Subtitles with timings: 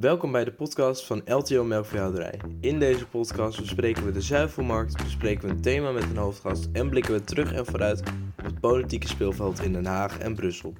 [0.00, 2.40] Welkom bij de podcast van LTO Melkveehouderij.
[2.60, 6.90] In deze podcast bespreken we de zuivelmarkt, bespreken we een thema met een hoofdgast en
[6.90, 8.00] blikken we terug en vooruit
[8.38, 10.74] op het politieke speelveld in Den Haag en Brussel.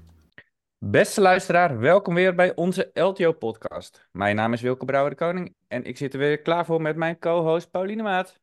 [0.78, 4.08] Beste luisteraar, welkom weer bij onze LTO-podcast.
[4.12, 6.96] Mijn naam is Wilke Brouwer de Koning en ik zit er weer klaar voor met
[6.96, 8.40] mijn co-host Pauline Maat.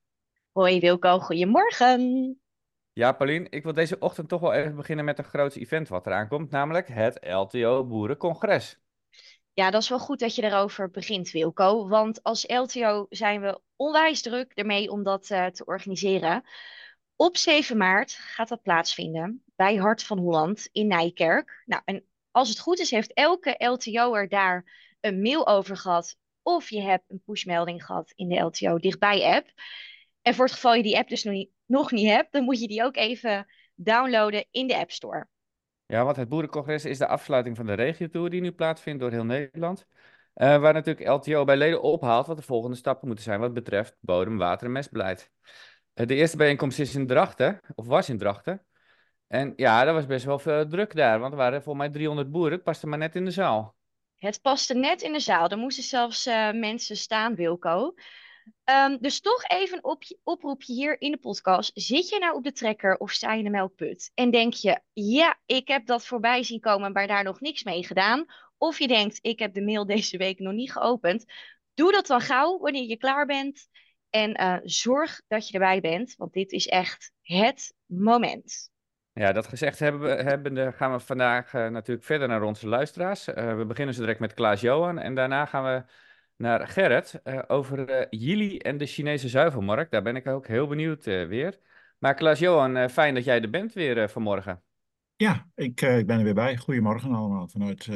[0.51, 2.39] Hoi Wilco, goedemorgen.
[2.93, 6.05] Ja, Pauline, ik wil deze ochtend toch wel even beginnen met een groot event wat
[6.05, 8.84] eraan komt, namelijk het LTO Boerencongres.
[9.55, 11.87] Ja, dat is wel goed dat je erover begint, Wilco.
[11.87, 16.43] Want als LTO zijn we onwijs druk ermee om dat uh, te organiseren.
[17.15, 21.63] Op 7 maart gaat dat plaatsvinden bij Hart van Holland in Nijkerk.
[21.65, 24.65] Nou, en als het goed is, heeft elke LTO'er daar
[24.99, 26.17] een mail over gehad.
[26.41, 29.51] Of je hebt een pushmelding gehad in de LTO dichtbij app.
[30.21, 32.59] En voor het geval je die app dus nog niet, nog niet hebt, dan moet
[32.59, 33.45] je die ook even
[33.75, 35.27] downloaden in de App Store.
[35.87, 39.25] Ja, want het Boerencongres is de afsluiting van de regiotour die nu plaatsvindt door heel
[39.25, 39.85] Nederland.
[40.35, 43.95] Uh, waar natuurlijk LTO bij leden ophaalt wat de volgende stappen moeten zijn wat betreft
[43.99, 45.31] bodem, water en mestbeleid.
[45.93, 48.65] Uh, de eerste bijeenkomst is in Drachten, of was in Drachten.
[49.27, 52.31] En ja, dat was best wel veel druk daar, want er waren volgens mij 300
[52.31, 52.53] boeren.
[52.53, 53.75] Het paste maar net in de zaal.
[54.17, 55.49] Het paste net in de zaal.
[55.49, 57.93] Er moesten zelfs uh, mensen staan, Wilco.
[58.65, 61.71] Um, dus toch even op, oproepje hier in de podcast.
[61.73, 64.11] Zit je nou op de trekker of sta je in de melkput?
[64.13, 67.85] En denk je, ja, ik heb dat voorbij zien komen, maar daar nog niks mee
[67.85, 68.25] gedaan.
[68.57, 71.25] Of je denkt, ik heb de mail deze week nog niet geopend.
[71.73, 73.67] Doe dat dan gauw wanneer je klaar bent.
[74.09, 78.69] En uh, zorg dat je erbij bent, want dit is echt het moment.
[79.13, 83.27] Ja, dat gezegd hebben, hebben gaan we vandaag uh, natuurlijk verder naar onze luisteraars.
[83.27, 85.83] Uh, we beginnen zo direct met Klaas-Johan en daarna gaan we
[86.37, 89.91] naar Gerrit uh, over uh, Yili en de Chinese zuivelmarkt.
[89.91, 91.59] Daar ben ik ook heel benieuwd uh, weer.
[91.99, 94.63] Maar Klaas-Johan, fijn dat jij er bent weer vanmorgen.
[95.15, 96.57] Ja, ik, ik ben er weer bij.
[96.57, 97.89] Goedemorgen allemaal vanuit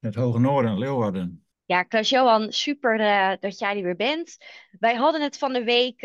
[0.00, 1.44] het Hoge Noorden, Leeuwarden.
[1.64, 2.98] Ja, Klaas-Johan, super
[3.40, 4.36] dat jij er weer bent.
[4.78, 6.00] Wij hadden het van de week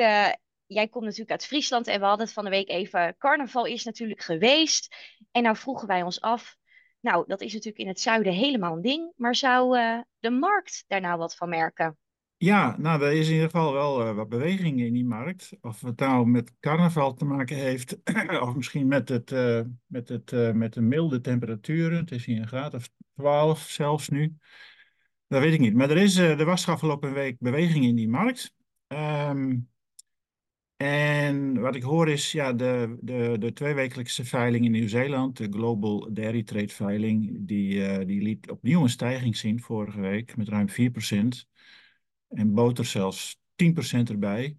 [0.68, 3.16] jij komt natuurlijk uit Friesland en we hadden het van de week even.
[3.18, 4.96] Carnaval is natuurlijk geweest.
[5.32, 6.57] En nou vroegen wij ons af.
[7.08, 9.14] Nou, dat is natuurlijk in het zuiden helemaal een ding.
[9.16, 11.98] Maar zou uh, de markt daar nou wat van merken?
[12.38, 15.52] Ja, nou, er is in ieder geval wel uh, wat beweging in die markt.
[15.62, 17.98] Of het nou met carnaval te maken heeft,
[18.42, 21.98] of misschien met, het, uh, met, het, met de milde temperaturen.
[21.98, 24.36] Het is hier een graad of 12 zelfs nu.
[25.28, 25.74] Dat weet ik niet.
[25.74, 28.54] Maar er, is, er was afgelopen week beweging in die markt.
[28.88, 29.70] Um,
[30.78, 36.14] en wat ik hoor is ja, de, de, de tweewekelijkse veiling in Nieuw-Zeeland, de Global
[36.14, 40.68] Dairy Trade veiling, die, uh, die liet opnieuw een stijging zien vorige week met ruim
[40.70, 41.46] 4%.
[42.28, 44.58] En boter zelfs 10% erbij.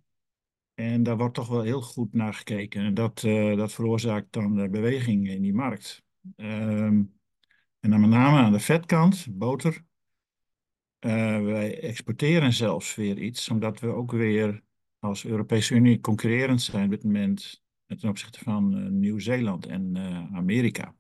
[0.75, 2.83] En daar wordt toch wel heel goed naar gekeken.
[2.85, 6.03] En dat, uh, dat veroorzaakt dan de beweging in die markt.
[6.37, 7.13] Um,
[7.81, 9.85] en dan met name aan de vetkant, boter.
[11.01, 14.63] Uh, wij exporteren zelfs weer iets, omdat we ook weer
[14.99, 17.63] als Europese Unie concurrerend zijn op dit moment
[17.97, 20.95] ten opzichte van uh, Nieuw-Zeeland en uh, Amerika.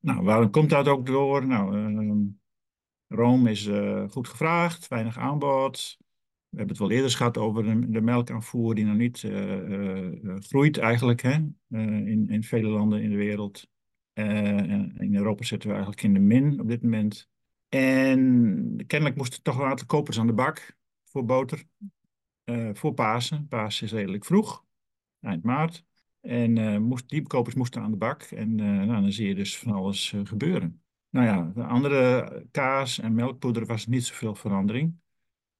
[0.00, 1.46] Nou, waarom komt dat ook door?
[1.46, 2.26] Nou, uh,
[3.08, 5.96] Rome is uh, goed gevraagd, weinig aanbod.
[6.48, 9.18] We hebben het wel eerder gehad over de, de melkaanvoer die nog niet
[10.46, 11.38] groeit eigenlijk hè?
[11.68, 13.68] in, in vele landen in de wereld.
[14.14, 17.28] in Europa zitten we eigenlijk in de min op dit moment.
[17.68, 21.64] En kennelijk moesten toch een aantal kopers aan de bak voor boter
[22.50, 23.48] uh, voor Pasen.
[23.48, 24.64] Pasen is redelijk vroeg,
[25.20, 25.84] eind maart.
[26.20, 28.22] En moest, die kopers moesten aan de bak.
[28.22, 30.82] En uh, nou, dan zie je dus van alles gebeuren.
[31.10, 34.98] Nou ja, de andere kaas en melkpoeder was niet zoveel verandering.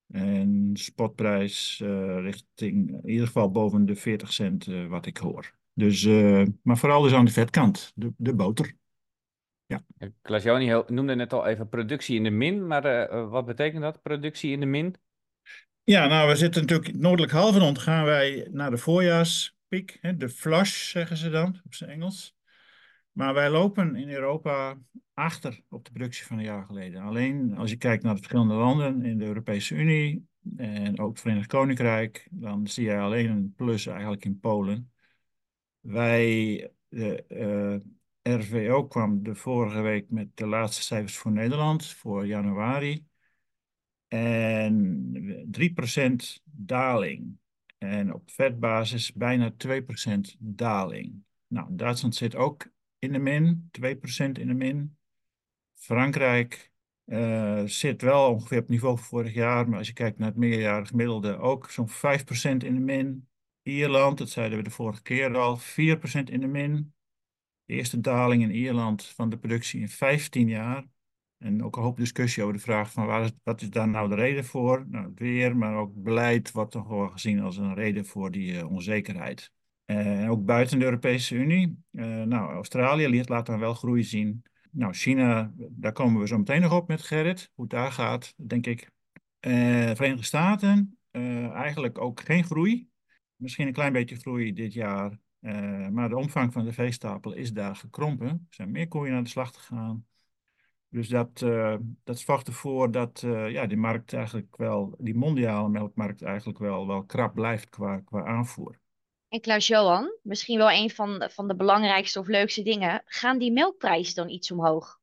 [0.07, 1.83] En spotprijs
[2.21, 5.59] richting in ieder geval boven de 40 cent wat ik hoor.
[5.75, 6.05] Dus,
[6.63, 8.77] maar vooral dus aan de vetkant, de, de boter.
[9.67, 9.83] Ja.
[10.23, 14.61] Klaas-Joni noemde net al even productie in de min, maar wat betekent dat, productie in
[14.61, 14.97] de min?
[15.91, 19.99] Ja, nou, we zitten natuurlijk noordelijk halve gaan wij naar de voorjaarspiek.
[20.01, 22.37] Hè, de flush zeggen ze dan op zijn Engels.
[23.13, 24.79] Maar wij lopen in Europa
[25.15, 27.03] achter op de productie van een jaar geleden.
[27.03, 30.27] Alleen als je kijkt naar de verschillende landen in de Europese Unie
[30.57, 34.93] en ook het Verenigd Koninkrijk, dan zie je alleen een plus eigenlijk in Polen.
[35.81, 37.25] Wij, de
[38.25, 43.09] uh, RVO kwam de vorige week met de laatste cijfers voor Nederland voor januari.
[44.11, 47.39] En 3% daling.
[47.79, 51.25] En op vetbasis bijna 2% daling.
[51.47, 53.85] Nou, Duitsland zit ook in de min, 2%
[54.17, 54.97] in de min.
[55.75, 56.71] Frankrijk
[57.05, 60.37] uh, zit wel ongeveer op niveau van vorig jaar, maar als je kijkt naar het
[60.37, 61.93] meerjarig gemiddelde, ook zo'n 5%
[62.43, 63.29] in de min.
[63.63, 65.63] Ierland, dat zeiden we de vorige keer al, 4%
[66.25, 66.95] in de min.
[67.65, 70.89] De eerste daling in Ierland van de productie in 15 jaar.
[71.41, 74.09] En ook een hoop discussie over de vraag van waar is, wat is daar nou
[74.09, 74.87] de reden voor?
[74.89, 78.71] Nou, weer, maar ook beleid wordt toch wel gezien als een reden voor die uh,
[78.71, 79.53] onzekerheid.
[79.85, 81.83] En ook buiten de Europese Unie.
[81.93, 84.43] Uh, nou, Australië laat dan wel groei zien.
[84.71, 87.51] Nou, China, daar komen we zo meteen nog op met Gerrit.
[87.55, 88.91] Hoe het daar gaat, denk ik.
[89.47, 89.53] Uh,
[89.95, 92.89] Verenigde Staten, eigenlijk ook geen groei.
[93.37, 95.19] Misschien een klein beetje groei dit jaar.
[95.91, 98.29] maar de omvang van de veestapel is daar gekrompen.
[98.29, 100.09] Er zijn meer koeien aan de slag gegaan.
[100.91, 105.69] Dus dat, uh, dat zorgt ervoor dat uh, ja, die markt eigenlijk wel, die mondiale
[105.69, 108.79] melkmarkt eigenlijk wel, wel krap blijft qua, qua aanvoer.
[109.29, 114.15] En Klaus-Johan, misschien wel een van, van de belangrijkste of leukste dingen, gaan die melkprijzen
[114.15, 114.99] dan iets omhoog?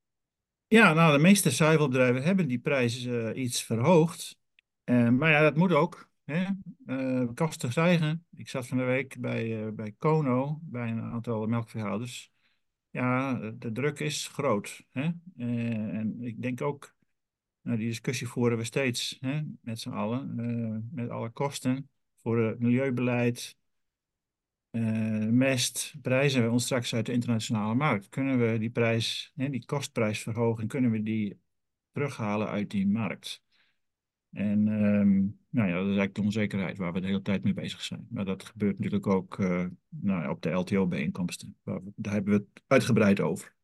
[0.68, 4.38] Ja, nou, de meeste zuivelbedrijven hebben die prijzen uh, iets verhoogd.
[4.86, 6.10] maar ja, dat moet ook.
[6.26, 6.46] Hè?
[7.34, 8.26] kosten stijgen.
[8.36, 12.32] Ik zat van de week bij, bij Kono, bij een aantal melkveehouders
[12.98, 14.86] ja, de druk is groot.
[14.92, 15.10] Hè?
[15.38, 16.96] Uh, en ik denk ook,
[17.62, 22.38] nou, die discussie voeren we steeds hè, met z'n allen, uh, met alle kosten voor
[22.38, 23.58] het milieubeleid,
[24.72, 28.10] uh, mest, prijzen we ons straks uit de internationale markt.
[28.10, 31.40] Kunnen we die prijs, hè, die kostprijsverhoging, kunnen we die
[31.92, 33.42] terughalen uit die markt?
[34.38, 37.54] En um, nou ja, dat is eigenlijk de onzekerheid waar we de hele tijd mee
[37.54, 38.08] bezig zijn.
[38.10, 41.56] Maar dat gebeurt natuurlijk ook uh, nou ja, op de LTO-bijeenkomsten.
[41.96, 43.56] Daar hebben we het uitgebreid over.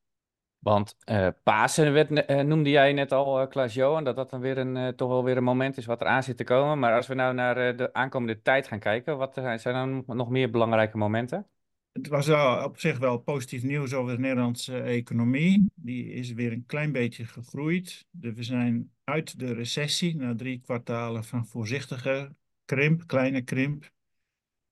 [0.59, 4.57] Want uh, Pasen werd, uh, noemde jij net al, uh, Klaas-Johan, dat dat dan weer
[4.57, 6.79] een, toch wel weer een moment is wat er aan zit te komen.
[6.79, 10.51] Maar als we nou naar de aankomende tijd gaan kijken, wat zijn dan nog meer
[10.51, 11.47] belangrijke momenten?
[11.93, 15.71] Het was wel op zich wel positief nieuws over de Nederlandse economie.
[15.75, 18.05] Die is weer een klein beetje gegroeid.
[18.11, 22.35] We zijn uit de recessie na drie kwartalen van voorzichtige
[22.65, 23.91] krimp, kleine krimp.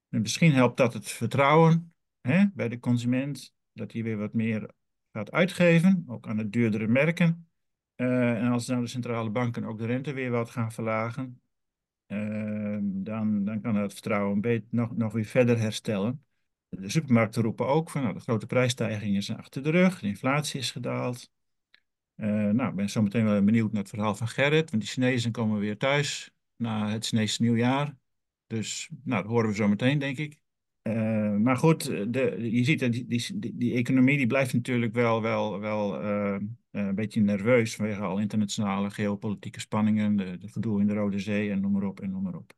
[0.10, 4.70] En misschien helpt dat het vertrouwen hè, bij de consument, dat hij weer wat meer
[5.12, 7.50] gaat uitgeven, ook aan de duurdere merken.
[7.96, 11.42] Uh, en als nou de centrale banken ook de rente weer wat gaan verlagen,
[12.08, 16.24] uh, dan, dan kan het vertrouwen nog, nog weer verder herstellen.
[16.80, 20.60] De supermarkten roepen ook van nou, de grote prijsstijgingen zijn achter de rug, de inflatie
[20.60, 21.32] is gedaald.
[22.16, 24.92] Uh, nou, ik ben zo meteen wel benieuwd naar het verhaal van Gerrit, want die
[24.92, 27.98] Chinezen komen weer thuis na het Chinese nieuwjaar.
[28.48, 30.40] Dus nou, dat horen we zo meteen, denk ik.
[30.84, 35.60] Uh, maar goed, de, je ziet dat die, die, economie die blijft natuurlijk wel, wel,
[35.60, 36.38] wel uh,
[36.72, 41.52] een beetje nerveus vanwege al internationale geopolitieke spanningen, de, de gedoe in de Rode Zee
[41.52, 42.54] en noem maar op en noem maar op.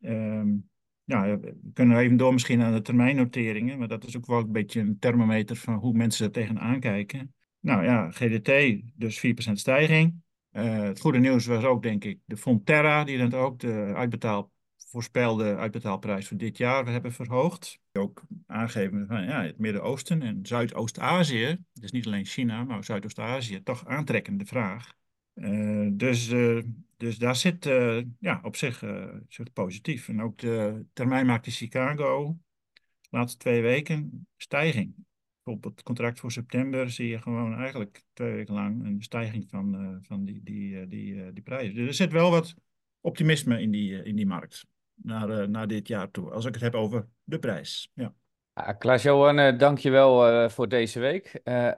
[0.00, 0.69] Um,
[1.10, 4.52] ja, we kunnen even door misschien aan de termijnnoteringen, maar dat is ook wel een
[4.52, 7.34] beetje een thermometer van hoe mensen er tegenaan kijken.
[7.60, 10.22] Nou ja, GDT, dus 4% stijging.
[10.52, 14.50] Uh, het goede nieuws was ook, denk ik, de Fonterra, die dan ook de uitbetaal,
[14.76, 17.78] voorspelde uitbetaalprijs voor dit jaar hebben verhoogd.
[17.92, 23.86] Ook aangeven van ja, het Midden-Oosten en Zuidoost-Azië, dus niet alleen China, maar Zuidoost-Azië, toch
[23.86, 24.92] aantrekkende vraag.
[25.34, 26.62] Uh, dus, uh,
[27.00, 28.84] dus daar zit uh, ja, op zich
[29.28, 30.08] zit positief.
[30.08, 32.36] En ook de termijn maakt in Chicago,
[32.72, 34.94] de laatste twee weken, stijging.
[35.42, 39.98] Op het contract voor september zie je gewoon eigenlijk twee weken lang een stijging van,
[40.02, 41.74] van die, die, die, die prijzen.
[41.74, 42.54] Dus er zit wel wat
[43.00, 46.30] optimisme in die, in die markt naar, naar dit jaar toe.
[46.30, 47.90] Als ik het heb over de prijs.
[47.94, 48.14] Ja.
[48.52, 51.40] Ah, Klaas-Johan, uh, dank je wel uh, voor deze week.
[51.44, 51.70] Uh,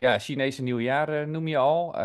[0.00, 1.96] ja, Chinese nieuwjaar noem je al.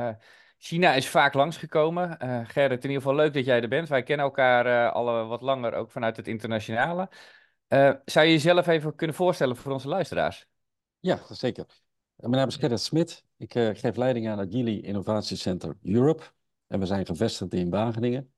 [0.65, 2.17] China is vaak langsgekomen.
[2.23, 3.87] Uh, Gerrit, in ieder geval leuk dat jij er bent.
[3.87, 7.09] Wij kennen elkaar uh, al wat langer, ook vanuit het internationale.
[8.05, 10.47] Zou je jezelf even kunnen voorstellen voor onze luisteraars?
[10.99, 11.65] Ja, zeker.
[12.15, 13.23] Mijn naam is Gerrit Smit.
[13.37, 16.23] Ik geef leiding aan het Gili Innovatiecenter Europe.
[16.67, 18.33] En we zijn gevestigd in Wageningen.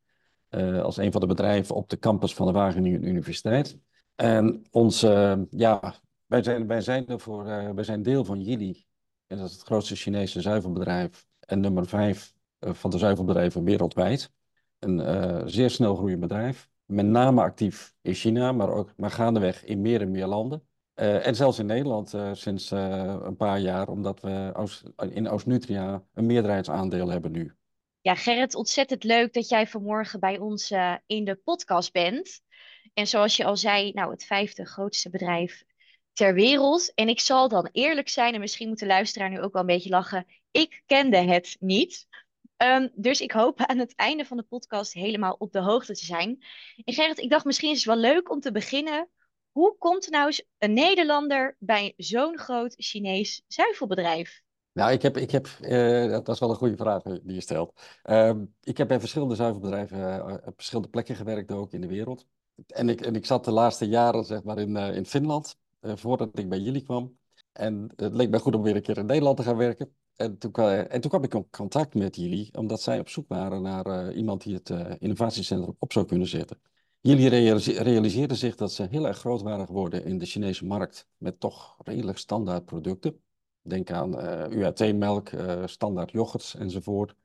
[0.82, 3.78] als een van de bedrijven op de campus van de Wageningen Universiteit.
[4.16, 7.44] En onze, ja, wij zijn, wij zijn, ervoor,
[7.76, 8.86] wij zijn deel van Gili.
[9.28, 14.32] En dat is het grootste Chinese zuivelbedrijf en nummer vijf uh, van de zuivelbedrijven wereldwijd.
[14.80, 16.70] Een uh, zeer snel groeiend bedrijf.
[16.86, 20.68] Met name actief in China, maar ook maar gaandeweg in meer en meer landen.
[20.96, 24.66] Uh, en zelfs in Nederland sinds een paar jaar, omdat we
[25.10, 27.54] in Oost-Nutria een meerderheidsaandeel hebben nu.
[28.02, 30.74] Ja, Gerrit, ontzettend leuk dat jij vanmorgen bij ons
[31.06, 32.42] in de podcast bent.
[32.94, 35.64] En zoals je al zei, nou, het vijfde grootste bedrijf
[36.18, 36.94] ter wereld.
[36.94, 39.68] En ik zal dan eerlijk zijn, en misschien moet de luisteraar nu ook wel een
[39.68, 40.26] beetje lachen.
[40.52, 42.08] Ik kende het niet.
[42.58, 46.06] Um, dus ik hoop aan het einde van de podcast helemaal op de hoogte te
[46.06, 46.44] zijn.
[46.86, 49.10] En ik dacht misschien is het wel leuk om te beginnen.
[49.52, 54.42] Hoe komt nou eens een Nederlander bij zo'n groot Chinees zuivelbedrijf?
[54.74, 57.82] Nou, ik heb, ik heb uh, dat is wel een goede vraag die je stelt.
[58.04, 62.26] Uh, ik heb bij verschillende zuivelbedrijven uh, op verschillende plekken gewerkt ook in de wereld.
[62.68, 66.50] En ik, en ik zat de laatste jaren zeg maar in, in Finland, voordat ik
[66.50, 67.18] bij jullie kwam.
[67.52, 69.96] En het leek mij goed om weer een keer in Nederland te gaan werken.
[70.16, 73.62] En toen, en toen kwam ik in contact met jullie, omdat zij op zoek waren
[73.62, 76.60] naar eh, iemand die het uh, innovatiecentrum op zou kunnen zetten.
[77.00, 81.08] Jullie realise realiseerden zich dat ze heel erg groot waren geworden in de Chinese markt,
[81.18, 83.22] met toch redelijk standaard producten.
[83.62, 85.30] Denk aan uh, UAT-melk,
[85.66, 87.16] standaard yoghurts enzovoort.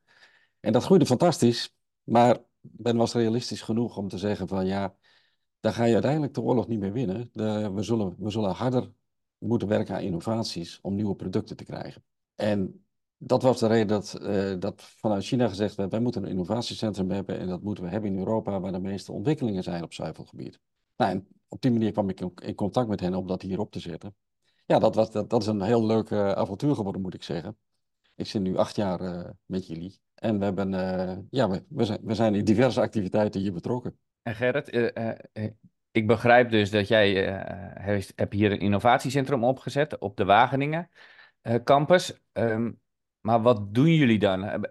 [0.61, 4.95] En dat groeide fantastisch, maar Ben was realistisch genoeg om te zeggen van ja,
[5.63, 7.31] daar ga je uiteindelijk de oorlog niet meer winnen.
[7.75, 8.93] We, zullen, we zullen harder
[9.39, 12.05] moeten werken aan innovaties om nieuwe producten te krijgen.
[12.35, 12.85] En
[13.17, 17.11] dat was de reden dat, uh, dat vanuit China gezegd werd, wij moeten een innovatiecentrum
[17.11, 20.61] hebben en dat moeten we hebben in Europa waar de meeste ontwikkelingen zijn op zuivelgebied.
[20.97, 23.71] Nou, en op die manier kwam ik in contact met hen om dat hier op
[23.71, 24.15] te zetten.
[24.67, 27.57] Ja, dat, was, dat, dat is een heel leuk uh, avontuur geworden, moet ik zeggen.
[28.15, 30.71] Ik zit nu acht jaar uh, met jullie en we, hebben,
[31.31, 33.99] ja, we, zijn, we zijn in diverse activiteiten hier betrokken.
[34.23, 34.93] En Gerrit,
[35.91, 37.13] ik begrijp dus dat jij
[38.15, 40.91] hebt hier een innovatiecentrum opgezet op de Wageningen
[41.65, 42.21] campus.
[42.33, 42.81] Um,
[43.21, 44.67] maar wat doen jullie dan?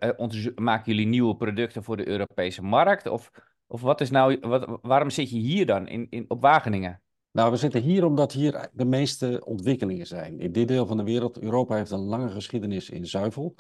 [0.55, 3.08] Maken jullie nieuwe producten voor de Europese markt?
[3.08, 3.31] Of,
[3.67, 7.01] of wat is nou, wat, waarom zit je hier dan in, in, op Wageningen?
[7.31, 10.39] Nou, we zitten hier omdat hier de meeste ontwikkelingen zijn.
[10.39, 13.55] In dit deel van de wereld, Europa heeft een lange geschiedenis in zuivel.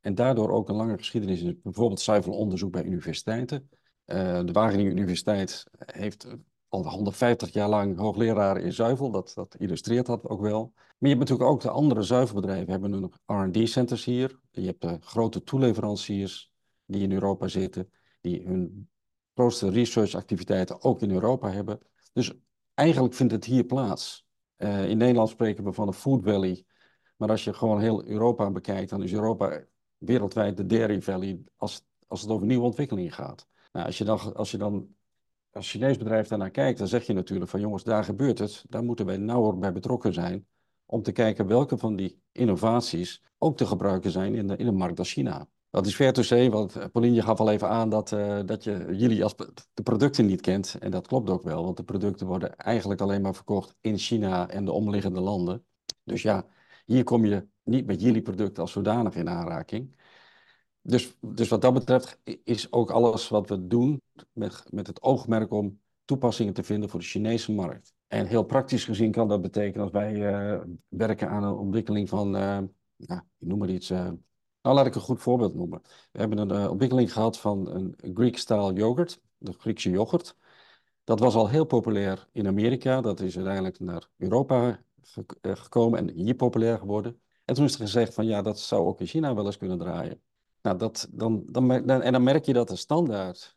[0.00, 3.70] En daardoor ook een lange geschiedenis in bijvoorbeeld zuivelonderzoek bij universiteiten.
[4.06, 6.26] Uh, de Wageningen Universiteit heeft
[6.68, 9.10] al 150 jaar lang hoogleraar in zuivel.
[9.10, 10.72] Dat, dat illustreert dat ook wel.
[10.74, 12.66] Maar je hebt natuurlijk ook de andere zuivelbedrijven.
[12.66, 14.40] We hebben nu nog R&D-centers hier.
[14.50, 16.50] Je hebt de grote toeleveranciers
[16.84, 17.90] die in Europa zitten.
[18.20, 18.88] Die hun
[19.34, 21.78] grootste researchactiviteiten ook in Europa hebben.
[22.12, 22.32] Dus
[22.74, 24.26] eigenlijk vindt het hier plaats.
[24.58, 26.64] Uh, in Nederland spreken we van een food valley.
[27.16, 29.64] Maar als je gewoon heel Europa bekijkt, dan is Europa
[29.98, 33.46] wereldwijd de dairy valley als, als het over nieuwe ontwikkelingen gaat.
[33.72, 34.94] Nou, als je dan, als je dan
[35.52, 38.64] als Chinees bedrijf daarnaar kijkt, dan zeg je natuurlijk van jongens, daar gebeurt het.
[38.68, 40.46] Daar moeten wij nauwer bij betrokken zijn
[40.86, 44.72] om te kijken welke van die innovaties ook te gebruiken zijn in de, in de
[44.72, 45.48] markt als China.
[45.70, 48.64] Dat is fair to say, want eh, Pauline, gaf al even aan dat, uh, dat
[48.64, 49.36] je jullie als
[49.74, 50.76] de producten niet kent.
[50.80, 54.48] En dat klopt ook wel, want de producten worden eigenlijk alleen maar verkocht in China
[54.48, 55.64] en de omliggende landen.
[56.04, 56.46] Dus ja,
[56.84, 59.96] hier kom je niet met jullie producten als zodanig in aanraking.
[60.82, 65.52] Dus, dus wat dat betreft is ook alles wat we doen met, met het oogmerk
[65.52, 67.94] om toepassingen te vinden voor de Chinese markt.
[68.06, 72.36] En heel praktisch gezien kan dat betekenen als wij uh, werken aan een ontwikkeling van,
[72.36, 72.58] uh,
[72.96, 74.10] ik noem maar iets, uh,
[74.62, 75.80] nou laat ik een goed voorbeeld noemen.
[76.12, 80.36] We hebben een ontwikkeling gehad van een Greek-style yoghurt, de Griekse yoghurt.
[81.04, 84.82] Dat was al heel populair in Amerika, dat is uiteindelijk naar Europa
[85.42, 87.20] gekomen en hier populair geworden.
[87.44, 89.78] En toen is er gezegd van ja, dat zou ook in China wel eens kunnen
[89.78, 90.20] draaien.
[90.62, 93.56] Nou, dat, dan, dan, en dan merk je dat de standaard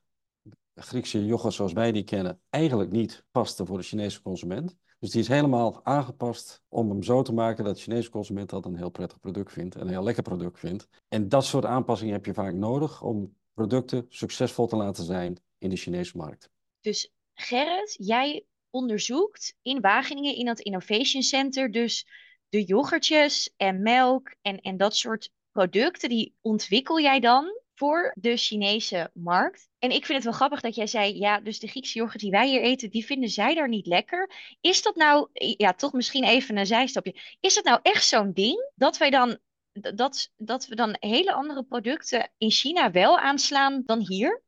[0.75, 4.75] Griekse yoghurt zoals wij die kennen eigenlijk niet paste voor de Chinese consument.
[4.99, 8.65] Dus die is helemaal aangepast om hem zo te maken dat de Chinese consument dat
[8.65, 10.87] een heel prettig product vindt, een heel lekker product vindt.
[11.07, 15.69] En dat soort aanpassingen heb je vaak nodig om producten succesvol te laten zijn in
[15.69, 16.49] de Chinese markt.
[16.81, 22.07] Dus Gerrit, jij onderzoekt in Wageningen in dat Innovation Center dus
[22.49, 28.37] de yoghurtjes en melk en, en dat soort producten, die ontwikkel jij dan voor de
[28.37, 29.67] Chinese markt.
[29.79, 32.31] En ik vind het wel grappig dat jij zei, ja, dus de Griekse yoghurt die
[32.31, 34.31] wij hier eten, die vinden zij daar niet lekker.
[34.61, 37.15] Is dat nou, ja, toch misschien even een zijstapje.
[37.39, 39.37] Is het nou echt zo'n ding dat wij dan,
[39.71, 44.43] dat, dat we dan hele andere producten in China wel aanslaan dan hier?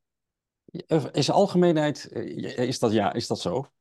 [1.11, 3.71] In zijn algemeenheid eh, is dat ja, is dat zo.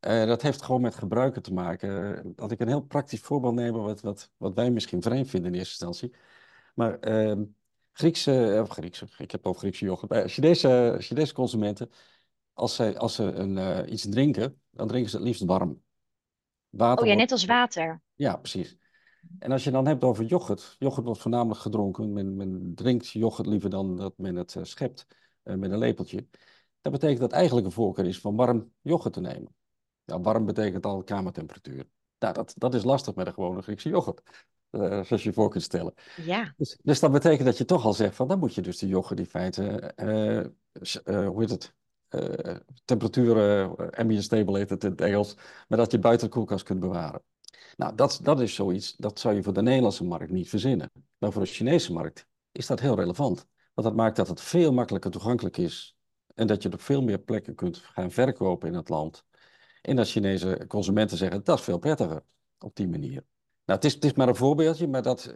[0.00, 2.22] Uh, dat heeft gewoon met gebruiken te maken.
[2.36, 5.58] Dat ik een heel praktisch voorbeeld neem, wat, wat, wat wij misschien vreemd vinden in
[5.58, 6.18] eerste instantie.
[6.76, 7.42] Maar uh,
[7.92, 11.90] Griekse, of Griekse, ik heb over Griekse yoghurt, uh, Chinese, Chinese consumenten,
[12.52, 15.82] als, zij, als ze een, uh, iets drinken, dan drinken ze het liefst warm.
[16.68, 18.02] Water oh ja, net als water.
[18.14, 18.76] Ja, precies.
[19.38, 23.48] En als je dan hebt over yoghurt, yoghurt wordt voornamelijk gedronken, men, men drinkt yoghurt
[23.48, 25.06] liever dan dat men het uh, schept
[25.42, 26.26] met een lepeltje.
[26.80, 29.54] Dat betekent dat eigenlijk een voorkeur is van warm yoghurt te nemen.
[30.04, 31.88] Ja, warm betekent al kamertemperatuur.
[32.18, 34.46] Nou, dat, dat is lastig met een gewone Griekse yoghurt.
[34.70, 35.94] Uh, zoals je voor kunt stellen.
[36.16, 36.54] Ja.
[36.56, 38.86] Dus, dus, dat betekent dat je toch al zegt van dan moet je dus de
[38.86, 40.44] yoghurt in feite, uh,
[41.04, 41.74] uh, hoe heet het,
[42.84, 43.36] temperatuur,
[43.96, 45.36] ambient stable heet het in het Engels,
[45.68, 47.22] maar dat je buiten de koelkast kunt bewaren.
[47.76, 50.90] Nou, dat, dat is zoiets, dat zou je voor de Nederlandse markt niet verzinnen.
[51.18, 53.46] Maar voor de Chinese markt is dat heel relevant.
[53.74, 55.96] Want dat maakt dat het veel makkelijker toegankelijk is
[56.34, 59.24] en dat je op veel meer plekken kunt gaan verkopen in het land.
[59.82, 62.22] En dat Chinese consumenten zeggen, dat is veel prettiger
[62.58, 63.24] op die manier.
[63.66, 65.34] Nou, het is, het is maar een voorbeeldje, maar, dat,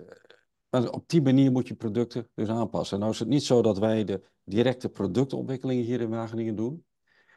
[0.70, 2.98] maar op die manier moet je producten dus aanpassen.
[2.98, 6.84] Nou is het niet zo dat wij de directe productontwikkelingen hier in Wageningen doen.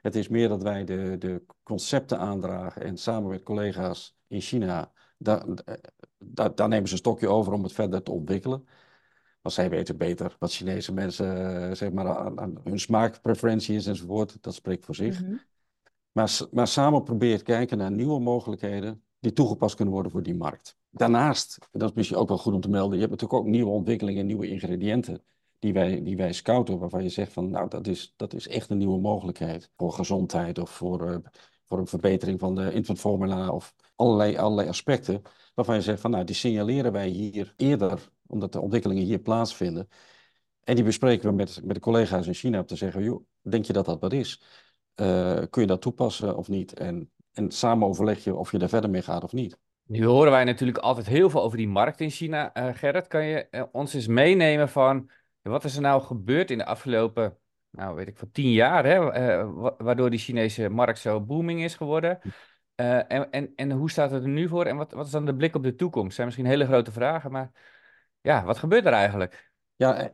[0.02, 4.92] Het is meer dat wij de, de concepten aandragen en samen met collega's in China,
[5.18, 5.46] daar,
[6.18, 8.68] daar, daar nemen ze een stokje over om het verder te ontwikkelen.
[9.42, 13.86] Want zij weten beter wat Chinese mensen, eh, zeg maar, aan, aan hun smaakpreferentie is
[13.86, 14.38] enzovoort.
[14.42, 15.22] Dat spreekt voor zich.
[15.22, 15.36] Mhm.
[16.12, 20.78] Maar, maar samen probeert kijken naar nieuwe mogelijkheden die toegepast kunnen worden voor die markt.
[20.90, 23.72] Daarnaast, dat is misschien ook wel goed om te melden, je hebt natuurlijk ook nieuwe
[23.72, 25.24] ontwikkelingen, nieuwe ingrediënten
[25.60, 28.70] die wij, die wij scouten, waarvan je zegt van, nou, dat is, dat is echt
[28.70, 31.18] een nieuwe mogelijkheid voor gezondheid of voor, eh,
[31.66, 35.22] voor een verbetering van de infant formula of allerlei, allerlei aspecten,
[35.56, 39.88] waarvan je zegt van, nou, die signaleren wij hier eerder, omdat de ontwikkelingen hier plaatsvinden.
[40.64, 43.66] En die bespreken we met, met de collega's in China om te zeggen, joh, denk
[43.66, 44.42] je dat dat wat is?
[44.96, 46.74] Eh, kun je dat toepassen of niet?
[46.74, 49.58] En, en samen overleg je of je daar verder mee gaat of niet.
[49.86, 52.54] Nu horen wij natuurlijk altijd heel veel over die markt in China.
[52.54, 55.10] Eh, Gerrit, kan je eh, ons eens meenemen van
[55.42, 57.38] wat is er nou gebeurd in de afgelopen,
[57.70, 61.64] nou weet ik van tien jaar, hè, eh, wa- waardoor die Chinese markt zo booming
[61.64, 62.20] is geworden?
[62.76, 64.66] En, en, en hoe staat het er nu voor?
[64.66, 66.16] En wat, wat is dan de blik op de toekomst?
[66.16, 67.52] zijn misschien hele grote vragen, maar
[68.22, 69.52] ja, wat gebeurt er eigenlijk?
[69.76, 70.12] Ja,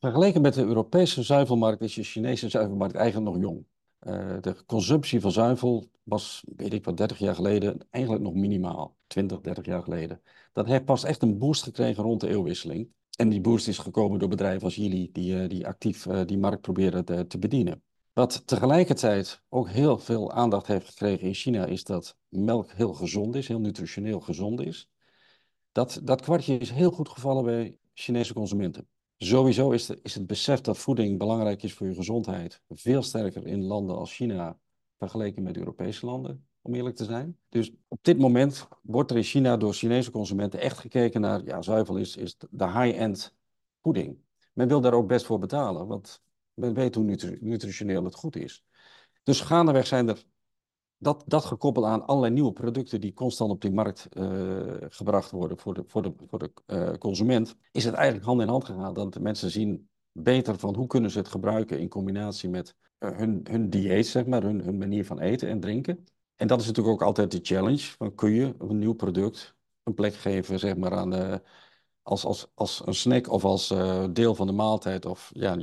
[0.00, 3.64] vergeleken met de Europese zuivelmarkt is de Chinese zuivelmarkt eigenlijk nog jong.
[4.04, 8.96] Eh, de consumptie van zuivel was, weet ik wat, 30 jaar geleden eigenlijk nog minimaal.
[9.06, 10.20] 20, 30 jaar geleden.
[10.52, 12.88] Dat heeft pas echt een boost gekregen rond de eeuwwisseling.
[13.16, 16.38] En die boost is gekomen door bedrijven als jullie, die, eh, die actief eh, die
[16.38, 17.82] markt proberen te, te bedienen.
[18.12, 23.34] Wat tegelijkertijd ook heel veel aandacht heeft gekregen in China, is dat melk heel gezond
[23.34, 24.90] is, heel nutritioneel gezond is.
[25.72, 28.88] Dat, dat kwartje is heel goed gevallen bij Chinese consumenten.
[29.18, 33.62] Sowieso is, is het besef dat voeding belangrijk is voor je gezondheid veel sterker in
[33.62, 34.58] landen als China
[34.98, 37.38] vergeleken met Europese landen, om eerlijk te zijn.
[37.48, 41.62] Dus op dit moment wordt er in China door Chinese consumenten echt gekeken naar, ja,
[41.62, 43.36] zuivel is, is de high-end
[43.82, 44.18] voeding.
[44.52, 46.22] Men wil daar ook best voor betalen, want
[46.54, 48.64] men weet hoe nutri- nutritioneel het goed is.
[49.22, 50.24] Dus gaandeweg zijn er
[51.04, 54.26] dat, dat gekoppeld aan allerlei nieuwe producten die constant op die markt eh,
[54.88, 58.48] gebracht worden voor de, voor de, voor de eh, consument, is het eigenlijk hand in
[58.48, 62.48] hand gegaan dat de mensen zien beter van hoe kunnen ze het gebruiken in combinatie
[62.48, 66.04] met eh, hun, hun dieet, zeg maar, hun, hun manier van eten en drinken.
[66.36, 69.94] En dat is natuurlijk ook altijd de challenge, van kun je een nieuw product een
[69.94, 71.42] plek geven, zeg maar, aan
[72.02, 73.74] als, als, als een snack of als
[74.12, 75.56] deel van de maaltijd of ja,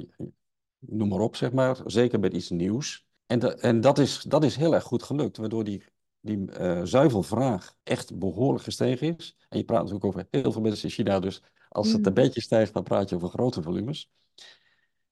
[0.80, 1.82] noem maar op, zeg maar.
[1.86, 3.06] Zeker met iets nieuws.
[3.32, 5.84] En, en dat, is, dat is heel erg goed gelukt, waardoor die,
[6.20, 9.38] die eh, zuivelvraag echt behoorlijk gestegen is.
[9.50, 12.14] En je praat natuurlijk over heel veel mensen in China, dus als het een Mm.
[12.14, 14.10] beetje stijgt, dan praat je over grote volumes.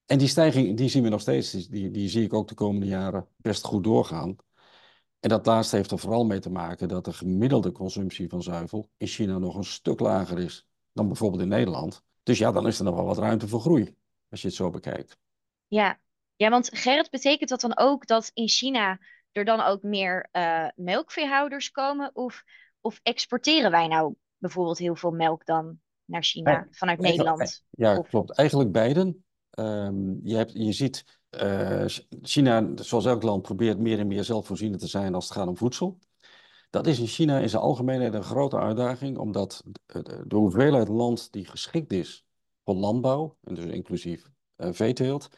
[0.06, 2.54] En die stijging, die zien we nog steeds, die, die, die zie ik ook de
[2.54, 4.36] komende jaren best goed doorgaan.
[5.20, 8.90] En dat laatste heeft er vooral mee te maken dat de gemiddelde consumptie van zuivel
[8.98, 12.04] in China nog een stuk lager is dan bijvoorbeeld in Nederland.
[12.24, 13.96] Dus ja, dan is er nog wel wat ruimte voor groei,
[14.30, 15.18] als je het zo bekijkt.
[15.68, 16.00] Ja.
[16.40, 19.00] Ja, want Gerrit, betekent dat dan ook dat in China
[19.32, 22.12] er dan ook meer eh, melkveehouders komen?
[22.14, 22.44] Of,
[22.82, 27.64] of exporteren wij nou bijvoorbeeld heel veel melk dan naar China vanuit Nederland?
[27.70, 28.32] Ja, Of- klopt.
[28.32, 29.26] Eigenlijk beiden.
[29.50, 31.86] Ehm, je hebt, je ziet, eh,
[32.22, 35.58] China, zoals elk land, probeert meer en meer zelfvoorzienend te zijn als het gaat om
[35.58, 36.00] voedsel.
[36.70, 41.32] Dat is in China in zijn algemeenheid een grote uitdaging, omdat de, de- hoeveelheid land
[41.32, 42.26] die geschikt is
[42.64, 45.30] voor landbouw, en dus inclusief eh, veeteelt,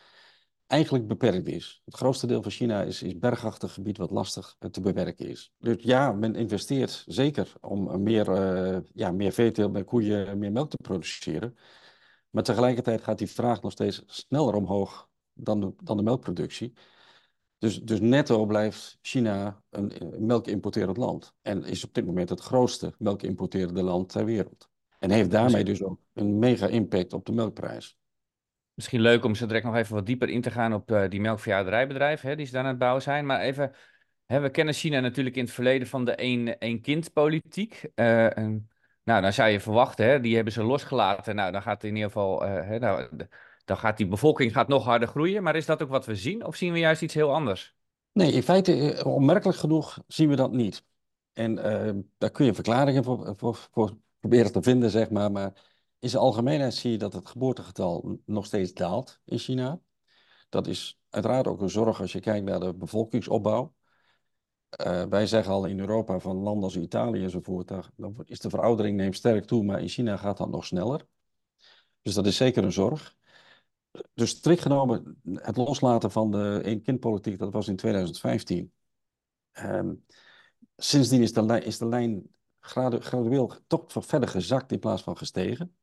[0.72, 1.82] eigenlijk beperkt is.
[1.86, 5.54] Het grootste deel van China is, is bergachtig gebied wat lastig eh, te bewerken is.
[5.60, 10.52] Dus ja, men investeert zeker om eh, meer, eh, ja, meer veeteelt, meer koeien, meer
[10.52, 11.58] melk te produceren.
[12.30, 16.74] Maar tegelijkertijd gaat die vraag nog steeds sneller omhoog dan de, dan de melkproductie.
[17.58, 21.34] Dus, dus netto blijft China een, een melkimporterend land.
[21.42, 24.70] En is op dit moment het grootste melkimporterende land ter wereld.
[25.00, 28.00] En heeft daarmee dus ook een mega impact op de melkprijs.
[28.74, 31.22] Misschien leuk om zo direct nog even wat dieper in te gaan op eh, die
[31.22, 33.26] melkveehouderijbedrijven hè, die ze daar aan het bouwen zijn.
[33.26, 33.72] Maar even,
[34.26, 37.86] hè, we kennen China natuurlijk in het verleden van de één, één kind politiek.
[37.96, 38.70] Eh, en,
[39.04, 41.36] nou, dan zou je verwachten, hè, die hebben ze losgelaten.
[41.36, 43.10] Nou, dan gaat in ieder geval, eh, hè, nou,
[43.66, 45.44] dan gaat die bevolking gaat nog harder groeien.
[45.44, 46.46] Maar is dat ook wat we zien?
[46.46, 47.76] Of zien we juist iets heel anders?
[48.12, 50.84] Nee, in feite, onmerkelijk genoeg zien we dat niet.
[51.34, 51.56] En
[52.18, 53.36] daar kun je verklaringen voor,
[53.72, 55.32] voor proberen te vinden, zeg maar.
[55.32, 55.54] Maar
[56.02, 59.80] in zijn algemeenheid zie je dat het geboortegetal nog steeds daalt in China.
[60.50, 63.74] Dat is uiteraard ook een zorg als je kijkt naar de bevolkingsopbouw.
[64.70, 68.98] Eh, wij zeggen al in Europa van landen als Italië enzovoort, dan is de veroudering
[68.98, 71.08] neemt sterk toe, maar in China gaat dat nog sneller.
[72.02, 73.16] Dus dat is zeker een zorg.
[74.14, 78.74] Dus strikt genomen, het loslaten van de één-kindpolitiek, dat was in 2015.
[79.52, 79.94] Ehm,
[80.76, 85.76] sindsdien is de, is de lijn gradu- gradueel toch verder gezakt in plaats van gestegen.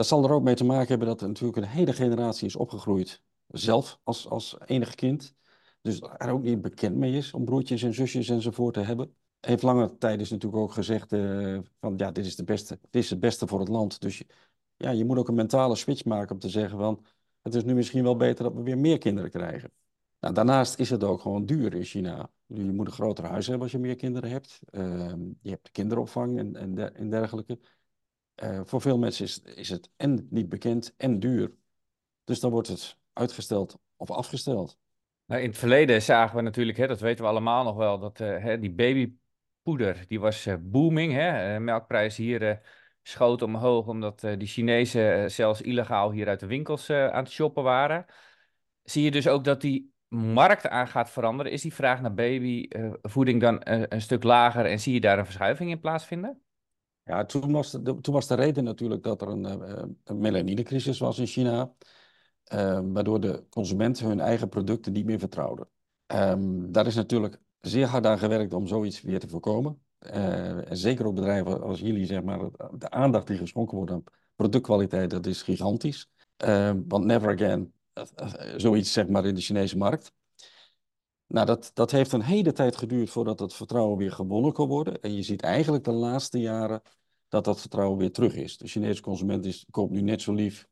[0.00, 2.56] Dat zal er ook mee te maken hebben dat er natuurlijk een hele generatie is
[2.56, 5.34] opgegroeid, zelf als, als enig kind.
[5.82, 9.14] Dus er ook niet bekend mee is om broertjes en zusjes enzovoort te hebben.
[9.40, 13.02] Heeft lange tijd is natuurlijk ook gezegd eh, van ja, dit is, de beste, dit
[13.02, 14.00] is het beste voor het land.
[14.00, 14.22] Dus
[14.76, 17.04] ja, je moet ook een mentale switch maken om te zeggen van,
[17.42, 19.72] het is nu misschien wel beter dat we weer meer kinderen krijgen.
[20.20, 22.30] Nou, daarnaast is het ook gewoon duur in China.
[22.46, 24.60] Je moet een groter huis hebben als je meer kinderen hebt.
[24.70, 27.58] Ehm, je hebt kinderopvang en, en dergelijke.
[28.42, 31.52] Uh, voor veel mensen is, is het en niet bekend en duur.
[32.24, 34.78] Dus dan wordt het uitgesteld of afgesteld.
[35.26, 38.20] Nou, in het verleden zagen we natuurlijk, hè, dat weten we allemaal nog wel, dat
[38.20, 41.12] uh, hè, die babypoeder, die was uh, booming.
[41.12, 41.60] Hè?
[41.60, 42.60] melkprijs hier
[43.02, 48.06] schoot omhoog omdat die Chinezen zelfs illegaal hier uit de winkels aan het shoppen waren.
[48.82, 51.52] Zie je dus ook dat die markt aan gaat veranderen?
[51.52, 55.70] Is die vraag naar babyvoeding dan een stuk lager en zie je daar een verschuiving
[55.70, 56.42] in plaatsvinden?
[57.04, 60.98] Ja, toen was de, toen was de reden natuurlijk dat er een, uh, een melaninecrisis
[60.98, 61.72] was in China,
[62.54, 65.68] uh, waardoor de consumenten hun eigen producten niet meer vertrouwden.
[66.06, 69.82] Um, daar is natuurlijk zeer hard aan gewerkt om zoiets weer te voorkomen.
[70.00, 72.38] Uh, en zeker op bedrijven als jullie, zeg maar,
[72.78, 76.10] de aandacht die geschonken wordt aan productkwaliteit, dat is gigantisch.
[76.36, 77.72] Ehm, want never again,
[78.56, 80.12] zoiets zeg maar in de Chinese markt.
[81.30, 85.00] Nou, dat, dat heeft een hele tijd geduurd voordat het vertrouwen weer gewonnen kon worden.
[85.00, 86.82] En je ziet eigenlijk de laatste jaren
[87.28, 88.58] dat dat vertrouwen weer terug is.
[88.58, 90.66] De Chinese consument is, koopt nu net zo lief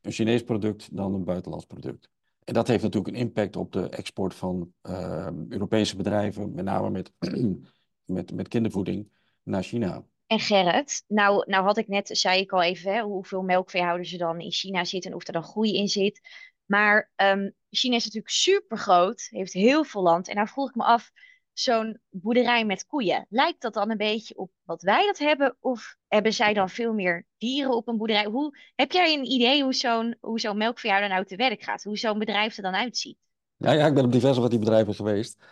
[0.00, 2.08] een Chinees product dan een buitenlands product.
[2.44, 6.90] En dat heeft natuurlijk een impact op de export van uh, Europese bedrijven, met name
[6.90, 7.12] met,
[8.04, 10.04] met, met kindervoeding, naar China.
[10.26, 14.18] En Gerrit, nou, nou had ik net, zei ik al even, hè, hoeveel melkveehouders er
[14.18, 16.20] dan in China zitten en of er dan groei in zit.
[16.64, 20.28] Maar um, China is natuurlijk super groot, heeft heel veel land.
[20.28, 21.10] En nou vroeg ik me af,
[21.52, 25.56] zo'n boerderij met koeien, lijkt dat dan een beetje op wat wij dat hebben?
[25.60, 28.24] Of hebben zij dan veel meer dieren op een boerderij?
[28.24, 31.82] Hoe, heb jij een idee hoe zo'n zo'n melkveehouder nou te werk gaat?
[31.82, 33.18] Hoe zo'n bedrijf er dan uitziet?
[33.56, 35.44] Ja, ja, ik ben op diverse van die bedrijven geweest.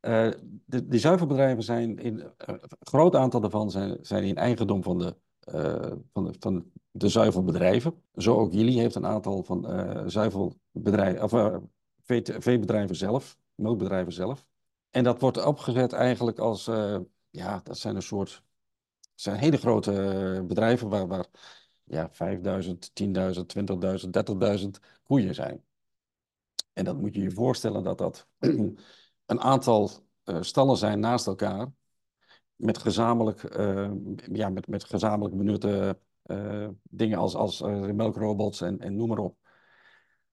[0.00, 0.30] Uh,
[0.64, 4.98] de, die zuivelbedrijven zijn in uh, een groot aantal daarvan zijn, zijn in eigendom van
[4.98, 5.16] de,
[5.54, 8.02] uh, van de, van de zuivelbedrijven.
[8.16, 9.66] Zo ook jullie heeft een aantal van
[10.10, 11.60] zuivelbedrijven, of
[12.38, 14.46] veebedrijven zelf, melkbedrijven zelf.
[14.90, 16.68] En dat wordt opgezet eigenlijk als,
[17.32, 18.42] ja, dat zijn een soort,
[19.14, 21.26] zijn hele grote eh, bedrijven waar, waar
[21.84, 23.06] ja, 5000, 10.000,
[23.46, 24.10] 20.000,
[24.60, 24.68] 30.000
[25.02, 25.64] koeien zijn.
[26.72, 28.26] En dat moet je je voorstellen dat dat
[29.26, 29.90] een aantal
[30.40, 31.72] stallen zijn naast elkaar,
[32.62, 33.90] met gezamenlijk, uh,
[34.32, 35.98] ja, met, met gezamenlijk benutte
[36.82, 37.60] dingen als, als
[37.92, 39.36] melkrobots en, en noem maar op.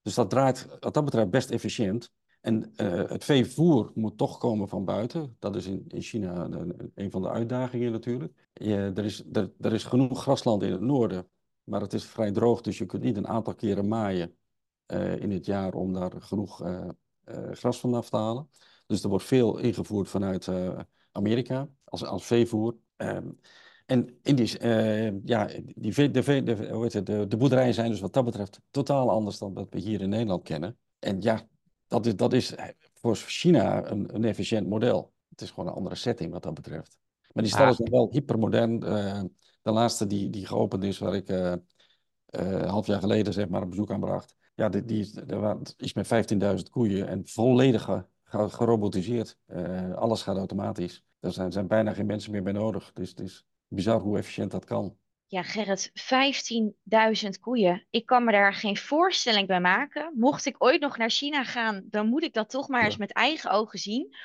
[0.02, 2.12] Dus dat draait wat dat betreft best efficiënt.
[2.42, 2.72] En
[3.08, 5.36] het veevoer moet toch komen van buiten.
[5.40, 6.48] Dat is in, in China
[6.96, 8.50] een, van de uitdagingen natuurlijk.
[8.54, 9.24] Je, er, is,
[9.60, 11.28] er, is genoeg grasland in het noorden,
[11.64, 14.36] maar het is vrij droog, dus je kunt niet een aantal keren maaien
[15.20, 16.88] in het jaar om daar genoeg uh,
[17.52, 18.50] gras vanaf te halen.
[18.86, 20.48] Dus er wordt veel ingevoerd vanuit
[21.20, 22.76] Amerika als, als veevoer.
[22.98, 23.40] Um,
[23.86, 24.68] en in die,
[25.24, 28.26] ja, die, de, de, de, hoe heet het, de, de boerderijen zijn dus wat dat
[28.26, 30.78] betreft totaal anders dan wat we hier in Nederland kennen.
[31.00, 31.48] En ja,
[31.88, 32.56] dat is, dat is
[32.94, 35.14] voor China een, een efficiënt model.
[35.30, 36.98] Het is gewoon een andere setting wat dat betreft.
[37.32, 37.78] Maar die stallen ah.
[37.78, 38.84] zijn wel hypermodern.
[38.84, 39.22] Uh,
[39.62, 41.54] de laatste die, die geopend is, waar ik uh,
[42.26, 44.36] een half jaar geleden zeg maar, een bezoek aan bracht.
[44.56, 45.12] Ja, die, die
[45.78, 49.38] is met 15.000 koeien en volledig gerobotiseerd.
[49.96, 51.04] alles gaat automatisch.
[51.20, 52.92] Er zijn, zijn bijna geen mensen meer bij nodig.
[52.94, 54.98] Dus het is bizar hoe efficiënt dat kan.
[55.32, 55.92] Ja, Gerrit,
[57.24, 57.86] 15.000 koeien.
[57.90, 60.14] Ik kan me daar geen voorstelling bij maken.
[60.16, 63.14] Mocht ik ooit nog naar China gaan, dan moet ik dat toch maar eens met
[63.14, 64.16] eigen ogen zien.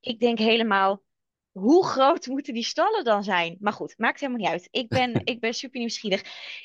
[0.00, 1.02] Ik denk helemaal,
[1.50, 3.56] hoe groot moeten die stallen dan zijn?
[3.60, 4.68] Maar goed, maakt helemaal niet uit.
[4.70, 6.22] Ik ben, ik ben super nieuwsgierig.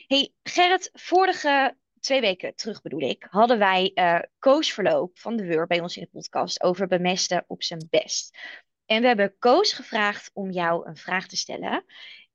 [0.08, 5.46] Hey, Gerrit, vorige twee weken terug bedoel ik, hadden wij uh, Koos Verloop van de
[5.46, 8.38] Weur bij ons in de podcast over bemesten op zijn best.
[8.86, 11.86] En we hebben Koos gevraagd om jou een vraag te stellen.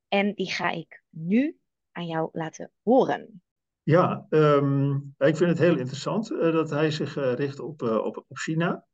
[0.08, 1.56] En die ga ik nu
[1.92, 3.42] aan jou laten horen.
[3.82, 8.24] Ja, um, ik vind het heel interessant uh, dat hij zich uh, richt op, op,
[8.28, 8.86] op China.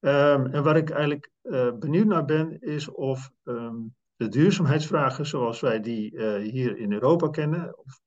[0.00, 1.30] Um, en waar ik eigenlijk
[1.78, 7.78] benieuwd naar ben, is of um, de duurzaamheidsvragen zoals wij die hier in Europa kennen,
[7.78, 8.00] of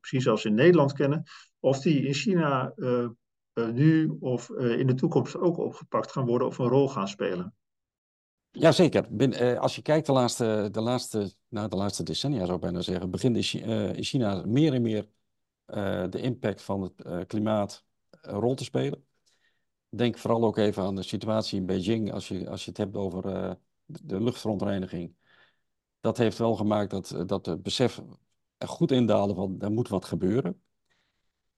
[0.00, 1.22] precies zoals in Nederland kennen,
[1.60, 2.74] of die in China
[3.72, 7.54] nu of in de toekomst ook opgepakt gaan worden of een rol gaan spelen.
[8.50, 9.06] Jazeker.
[9.10, 12.80] Uh, als je kijkt de laatste, de, laatste, nou, de laatste decennia, zou ik bijna
[12.80, 15.08] zeggen, begint in China, uh, in China meer en meer
[15.66, 19.04] uh, de impact van het klimaat een rol te spelen.
[19.88, 22.96] Denk vooral ook even aan de situatie in Beijing, als je, als je het hebt
[22.96, 23.22] over
[23.84, 25.14] de luchtverontreiniging.
[26.02, 28.02] Dat heeft wel gemaakt dat, dat het besef
[28.66, 30.62] goed indaalde van er moet wat gebeuren.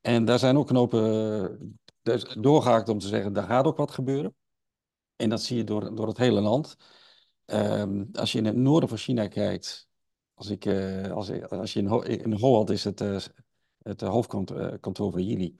[0.00, 1.78] En daar zijn ook knopen
[2.40, 4.35] doorgehaakt om te zeggen, daar gaat ook wat gebeuren.
[5.16, 6.76] En dat zie je door, door het hele land.
[7.46, 9.88] Um, als je in het noorden van China kijkt,
[10.35, 13.20] als, ik, uh, als, als je in, Ho in Holland is het uh,
[13.78, 15.59] het hoofdkantoor van Yili.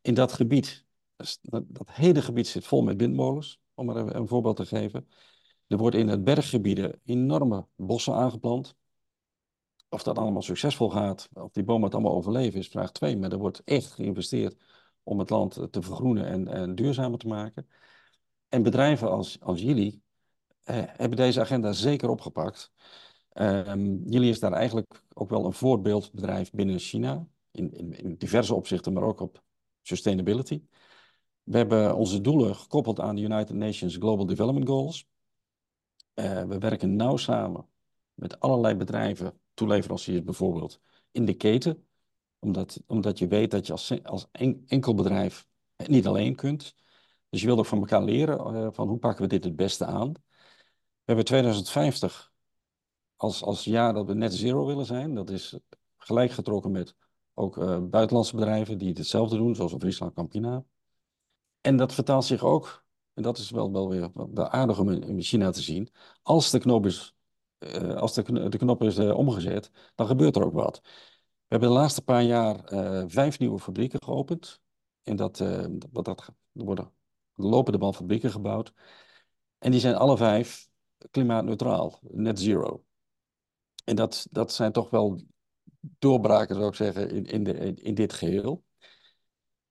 [0.00, 4.28] In dat gebied, dus dat, dat hele gebied zit vol met windmolens, om maar een
[4.28, 5.08] voorbeeld te geven.
[5.66, 8.76] Er worden in het berggebieden enorme bossen aangeplant.
[9.88, 13.16] Of dat allemaal succesvol gaat, of die bomen het allemaal overleven, is vraag 2.
[13.16, 14.62] Maar er wordt echt geïnvesteerd
[15.02, 17.68] om het land te vergroenen en, en duurzamer te maken.
[18.48, 20.02] En bedrijven als, als jullie
[20.62, 22.72] eh, hebben deze agenda zeker opgepakt.
[23.34, 28.54] Um, jullie is daar eigenlijk ook wel een voorbeeldbedrijf binnen China, in, in, in diverse
[28.54, 29.42] opzichten, maar ook op
[29.82, 30.62] sustainability.
[31.42, 35.06] We hebben onze doelen gekoppeld aan de United Nations Global Development Goals.
[36.18, 37.68] Uh, we werken nauw samen
[38.14, 41.86] met allerlei bedrijven, toeleveranciers bijvoorbeeld, in de keten.
[42.38, 44.28] Omdat, omdat je weet dat je als, als
[44.66, 46.74] enkel bedrijf het niet alleen kunt.
[47.28, 49.84] Dus je wilt ook van elkaar leren uh, van hoe pakken we dit het beste
[49.84, 50.12] aan.
[50.12, 52.32] We hebben 2050
[53.16, 55.14] als, als jaar dat we net zero willen zijn.
[55.14, 55.58] Dat is
[55.96, 56.96] gelijk getrokken met
[57.34, 60.64] ook uh, buitenlandse bedrijven die hetzelfde doen, zoals Friesland Campina.
[61.60, 62.85] En dat vertaalt zich ook,
[63.16, 65.88] en dat is wel, wel weer wel aardig om in China te zien,
[66.22, 67.14] als de knop is,
[67.58, 70.80] uh, als de, de knop is uh, omgezet, dan gebeurt er ook wat.
[70.82, 72.60] We hebben de laatste paar jaar
[73.10, 74.60] vijf nieuwe fabrieken geopend.
[75.02, 75.38] En dat,
[75.92, 76.92] wat dat, er worden
[77.34, 78.72] lopende band fabrieken gebouwd.
[79.58, 80.68] En die zijn alle vijf
[81.10, 82.84] klimaatneutraal, net zero.
[83.84, 85.20] En dat, dat zijn toch wel
[85.98, 88.64] doorbraken, zou ik zeggen, in, in, de, in dit geheel.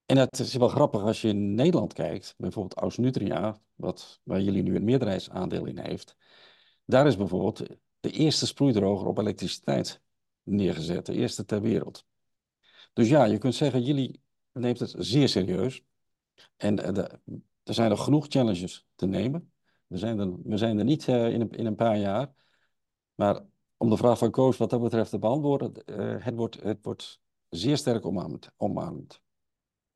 [0.06, 4.42] En het is wel grappig als je in Nederland kijkt, bijvoorbeeld Aus Nutria, wat, waar
[4.42, 6.16] jullie nu een meerderheidsaandeel in heeft.
[6.86, 7.64] Daar is bijvoorbeeld
[8.00, 10.02] de eerste sproeidroger op elektriciteit
[10.44, 12.06] neergezet, de eerste ter wereld.
[12.94, 15.84] Dus ja, je kunt zeggen, jullie neemt het zeer serieus.
[16.58, 17.06] En eh,
[17.64, 19.54] er zijn nog genoeg challenges te nemen.
[19.88, 22.34] We zijn er, we zijn er niet uh, in, een, in een paar jaar.
[23.16, 23.46] Maar
[23.78, 27.22] om de vraag van Koos wat dat betreft te beantwoorden, uh, het, wordt, het wordt
[27.50, 28.52] zeer sterk omarmd.
[28.58, 29.24] omarmd.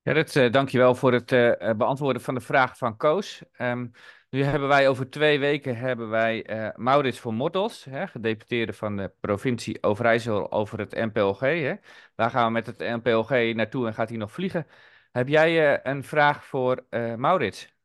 [0.04, 3.44] Gerrit, uh, dankjewel voor het uh, beantwoorden van de vraag van Koos.
[3.58, 3.92] Um,
[4.30, 9.12] nu hebben wij over twee weken hebben wij Maurits van Mortels, hè, gedeputeerde van de
[9.20, 11.40] provincie Overijssel over het NPLG.
[11.40, 11.74] Hè.
[12.16, 14.68] Daar gaan we met het NPLG naartoe en gaat hij nog vliegen.
[15.12, 16.86] Heb jij een vraag voor
[17.16, 17.76] Maurits?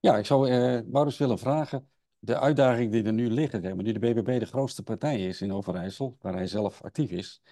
[0.00, 0.50] Ja, ik zou
[0.90, 5.26] Maurits willen vragen de uitdaging die er nu maar nu de BBB de grootste partij
[5.26, 7.42] is in Overijssel, waar hij zelf actief is,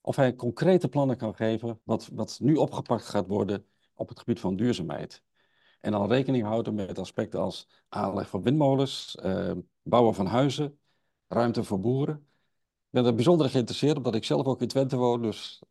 [0.00, 4.40] of hij concrete plannen kan geven wat, wat nu opgepakt gaat worden op het gebied
[4.40, 5.22] van duurzaamheid.
[5.80, 10.78] En dan rekening houden met aspecten als aanleg van windmolens, eh, bouwen van huizen,
[11.28, 12.14] ruimte voor boeren.
[12.14, 15.62] Ik ben er bijzonder geïnteresseerd omdat ik zelf ook in Twente woon, dus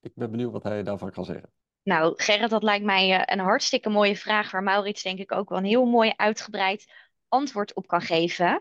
[0.00, 1.50] ik ben benieuwd wat hij daarvan kan zeggen.
[1.82, 5.48] Nou, Gerrit, dat lijkt mij eh, een hartstikke mooie vraag, waar Maurits denk ik ook
[5.48, 6.92] wel een heel mooi uitgebreid
[7.28, 8.60] antwoord op kan geven.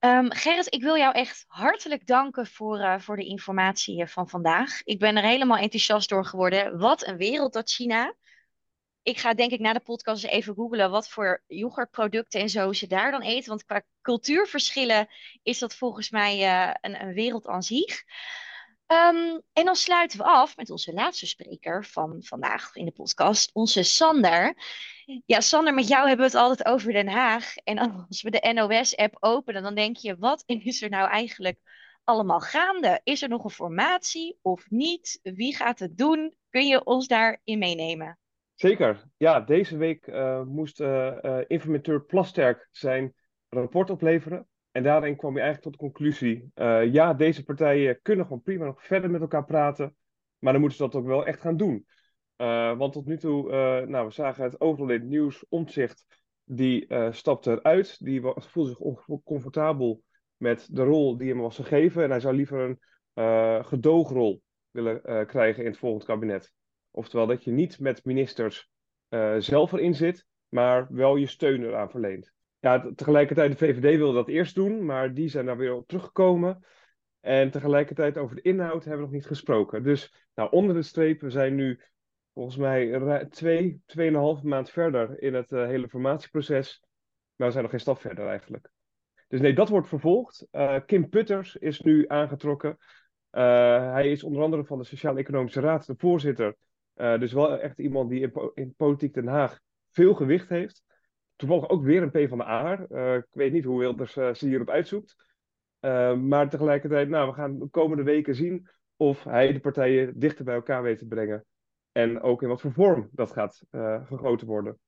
[0.00, 4.82] Um, Gerrit, ik wil jou echt hartelijk danken voor, uh, voor de informatie van vandaag.
[4.84, 6.78] Ik ben er helemaal enthousiast door geworden.
[6.78, 8.14] Wat een wereld dat China.
[9.02, 12.86] Ik ga denk ik na de podcast even googlen wat voor yoghurtproducten en zo ze
[12.86, 13.48] daar dan eten.
[13.48, 15.08] Want qua cultuurverschillen
[15.42, 18.04] is dat volgens mij uh, een, een wereld aan zich.
[18.92, 23.50] Um, en dan sluiten we af met onze laatste spreker van vandaag in de podcast,
[23.52, 24.54] onze Sander.
[25.26, 27.56] Ja, Sander, met jou hebben we het altijd over Den Haag.
[27.56, 31.58] En als we de NOS-app openen, dan denk je, wat is er nou eigenlijk
[32.04, 33.00] allemaal gaande?
[33.04, 35.20] Is er nog een formatie of niet?
[35.22, 36.34] Wie gaat het doen?
[36.50, 38.18] Kun je ons daarin meenemen?
[38.54, 39.04] Zeker.
[39.16, 43.14] Ja, deze week uh, moest uh, uh, informateur Plasterk zijn
[43.48, 44.46] rapport opleveren.
[44.70, 48.64] En daarin kwam je eigenlijk tot de conclusie: uh, ja, deze partijen kunnen gewoon prima
[48.64, 49.96] nog verder met elkaar praten,
[50.38, 51.86] maar dan moeten ze dat ook wel echt gaan doen.
[52.36, 56.06] Uh, want tot nu toe, uh, nou, we zagen het overal in het nieuws, omzicht,
[56.44, 58.04] die stapte eruit.
[58.04, 60.02] Die voelde zich oncomfortabel
[60.36, 62.02] met de rol die hem was gegeven.
[62.02, 62.78] En hij zou liever
[63.14, 66.52] een gedoogrol willen krijgen in het volgende kabinet.
[66.90, 68.70] Oftewel dat je niet met ministers
[69.38, 74.28] zelf erin zit, maar wel je steun eraan verleent ja, tegelijkertijd, de VVD wilde dat
[74.28, 76.64] eerst doen, maar die zijn daar weer op teruggekomen.
[77.20, 79.82] En tegelijkertijd over de inhoud hebben we nog niet gesproken.
[79.82, 81.80] Dus nou, onder de streep, we zijn nu
[82.32, 86.82] volgens mij twee, tweeënhalve maand verder in het uh, hele formatieproces.
[87.36, 88.70] Maar we zijn nog geen stap verder eigenlijk.
[89.28, 90.46] Dus nee, dat wordt vervolgd.
[90.52, 92.76] Uh, Kim Putters is nu aangetrokken.
[93.32, 96.56] Uh, hij is onder andere van de Sociaal-Economische Raad de voorzitter.
[96.94, 100.82] dus wel echt iemand die in Politiek Den Haag veel gewicht heeft
[101.38, 102.86] toevallig ook weer een P van de A.
[102.90, 105.16] Uh, ik weet niet hoe Wilders uh, ze hierop uitzoekt.
[105.80, 110.44] Uh, maar tegelijkertijd, nou, we gaan de komende weken zien of hij de partijen dichter
[110.44, 111.44] bij elkaar weet te brengen.
[111.92, 113.62] En ook in wat voor vorm dat gaat
[114.08, 114.78] gegoten worden.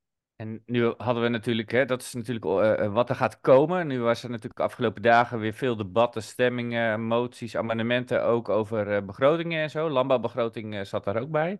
[0.40, 3.86] En nu hadden we natuurlijk, hè, dat is natuurlijk eh, eh, wat er gaat komen.
[3.86, 8.94] Nu was er natuurlijk de afgelopen dagen weer veel debatten, stemmingen, moties, amendementen ook over
[8.94, 9.90] eh, begrotingen en zo.
[9.90, 11.58] Landbouwbegroting eh, zat daar ook bij.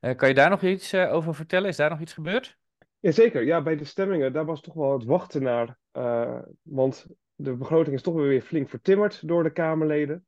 [0.00, 1.68] Eh, kan je daar nog iets eh, over vertellen?
[1.68, 2.58] Is daar nog iets gebeurd?
[3.02, 5.78] Jazeker, ja, bij de stemmingen, daar was toch wel het wachten naar.
[5.92, 10.26] eh, want de begroting is toch weer flink vertimmerd door de Kamerleden.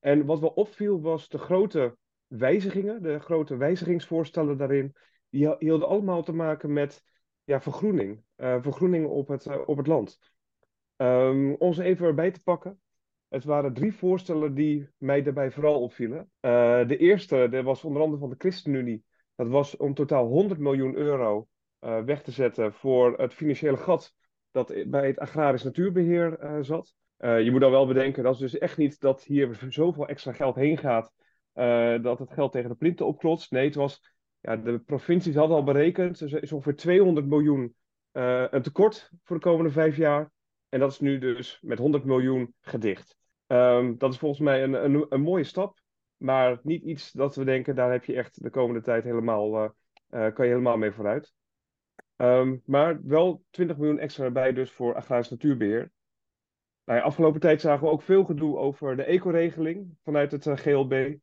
[0.00, 4.96] En wat wel opviel was de grote wijzigingen, de grote wijzigingsvoorstellen daarin.
[5.30, 7.02] Die hi- hielden allemaal te maken met
[7.44, 8.22] ja, vergroening.
[8.36, 10.18] eh, vergroening op het, eh, op het land.
[10.96, 12.80] Ehm, om ze even erbij te pakken.
[13.28, 16.30] Het waren drie voorstellen die mij daarbij vooral opvielen.
[16.86, 19.04] De eerste, dat was onder andere van de ChristenUnie.
[19.34, 21.48] Dat was om totaal 100 miljoen euro
[21.80, 24.14] eh, weg te zetten voor het financiële gat
[24.50, 26.94] dat bij het agrarisch natuurbeheer eh, zat.
[27.16, 30.32] Eh, je moet dan wel bedenken, dat is dus echt niet dat hier zoveel extra
[30.32, 31.12] geld heen gaat,
[32.02, 33.50] dat het geld tegen de plinten opklotst.
[33.50, 34.00] Nee, het was,
[34.40, 37.74] ja, de provincies hadden al berekend, er is ongeveer 200 miljoen
[38.12, 40.30] een tekort voor de komende vijf jaar.
[40.68, 43.16] En dat is nu dus met 100 miljoen gedicht.
[43.46, 45.80] Ehm, dat is volgens mij een, een, een mooie stap,
[46.16, 49.74] maar niet iets dat we denken, daar heb je echt de komende tijd helemaal,
[50.08, 51.32] kan je helemaal mee vooruit.
[52.20, 55.90] Ehm, maar wel 20 miljoen extra erbij dus voor agrarisch natuurbeheer.
[56.84, 61.16] Nou afgelopen tijd zagen we ook veel gedoe over de ecoregeling vanuit het eh, GLB.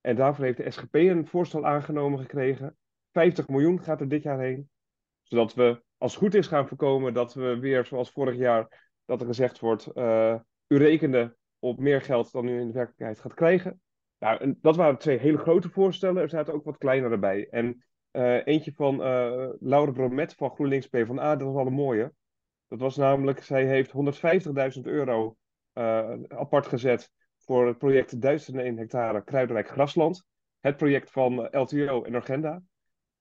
[0.00, 2.76] En daarvoor heeft de SGP een voorstel aangenomen gekregen.
[3.12, 4.70] 50 miljoen gaat er dit jaar heen.
[5.22, 9.20] Zodat we, als het goed is, gaan voorkomen dat we weer, zoals vorig jaar, dat
[9.20, 10.34] er gezegd wordt, eh,
[10.66, 13.80] u rekende op meer geld dan u in de werkelijkheid gaat krijgen.
[14.18, 16.22] Nou, dat waren twee hele grote voorstellen.
[16.22, 17.48] Er zaten ook wat kleinere bij.
[17.50, 18.96] En eh, eentje van
[19.60, 22.12] Laura Bromet van GroenLinks PvdA, dat was wel een mooie.
[22.68, 23.92] Dat was namelijk, zij heeft
[24.76, 25.36] 150.000 euro
[25.72, 30.24] eh, apart gezet voor het project 1001 hectare kruidenrijk grasland.
[30.60, 32.62] Het project van LTO en Urgenda.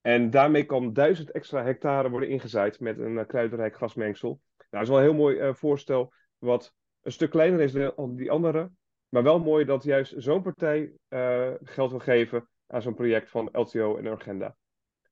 [0.01, 4.29] En daarmee kan 1000 extra hectare worden ingezaaid met een uh, kruidenrijk grasmengsel.
[4.57, 8.15] Nou, dat is wel een heel mooi uh, voorstel, wat een stuk kleiner is dan
[8.15, 8.71] die andere.
[9.09, 13.49] Maar wel mooi dat juist zo'n partij uh, geld wil geven aan zo'n project van
[13.51, 14.55] LTO en Urgenda.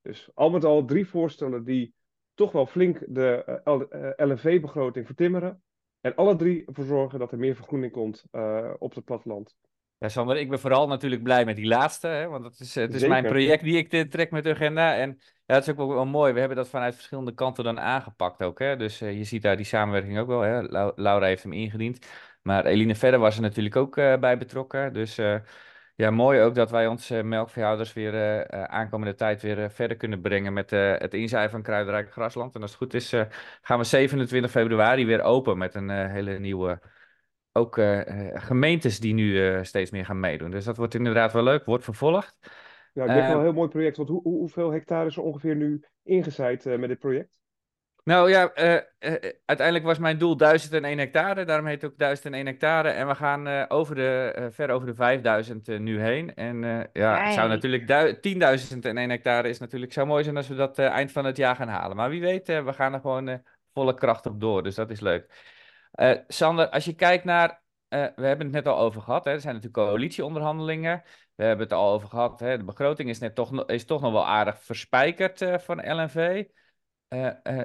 [0.02, 1.94] Dus al met al drie voorstellen die
[2.34, 5.62] toch wel flink de uh, LNV-begroting vertimmeren.
[6.02, 9.56] En alle drie ervoor zorgen dat er meer vergroening komt uh, op het platteland.
[9.98, 12.94] Ja, Sander, ik ben vooral natuurlijk blij met die laatste, hè, want het is, het
[12.94, 14.96] is mijn project die ik trek met de agenda.
[14.96, 17.80] En ja, het is ook wel, wel mooi, we hebben dat vanuit verschillende kanten dan
[17.80, 18.60] aangepakt ook.
[18.60, 18.76] Hè?
[18.76, 20.42] Dus uh, je ziet daar die samenwerking ook wel.
[20.42, 20.62] Hè?
[20.96, 22.08] Laura heeft hem ingediend.
[22.42, 24.94] Maar Eline Verder was er natuurlijk ook uh, bij betrokken.
[24.94, 25.18] Dus
[26.00, 30.54] ja, mooi ook dat wij onze melkveehouders weer uh, aankomende tijd weer verder kunnen brengen
[30.54, 32.56] met het inzaaien van Kruidenrijk Grasland.
[32.56, 33.10] En als het goed is,
[33.62, 36.80] gaan we 27 februari weer open met een hele nieuwe
[37.52, 37.82] ook
[38.34, 40.52] gemeentes die nu steeds meer gaan meedoen.
[40.52, 42.38] Dus dat wordt inderdaad wel leuk, wordt vervolgd.
[42.94, 43.98] Ja, ik denk wel een heel mooi project.
[43.98, 47.40] Want hoe, hoe, hoeveel hectare is er ongeveer nu ingezaaid met dit project?
[48.04, 48.52] Nou ja,
[49.46, 51.46] uiteindelijk was mijn doel 1001 hectare.
[51.46, 52.90] Daarom heet het ook 1001 hectare.
[52.90, 56.36] En we gaan over de, ver over de 5000 nu heen.
[56.36, 58.14] En ja, het zou natuurlijk
[58.82, 61.68] 10.001 hectare is natuurlijk zo mooi zijn als we dat eind van het jaar gaan
[61.68, 61.98] halen.
[61.98, 63.42] Maar wie weet, we gaan er gewoon
[63.74, 64.64] volle kracht op door.
[64.64, 65.26] Dus dat is leuk.
[66.28, 69.42] Sander, als je kijkt naar, uh, we hebben het net al over gehad, hè, er
[69.42, 71.04] zijn natuurlijk coalitieonderhandelingen.
[71.36, 74.12] We hebben het al over gehad, hè, de begroting is, net toch, is toch nog
[74.12, 76.44] wel aardig verspijkerd uh, van LNV.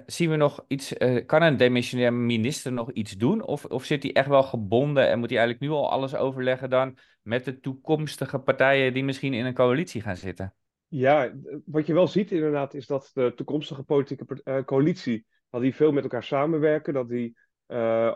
[0.07, 0.93] Zien we nog iets,
[1.27, 3.43] kan een demissionair minister nog iets doen?
[3.43, 6.71] Of, of zit hij echt wel gebonden en moet hij eigenlijk nu al alles overleggen
[6.71, 10.55] dan met de toekomstige partijen die misschien in een coalitie gaan zitten?
[10.89, 11.33] Ja,
[11.65, 16.03] wat je wel ziet inderdaad is dat de toekomstige politieke coalitie, dat die veel met
[16.03, 17.37] elkaar samenwerken, dat die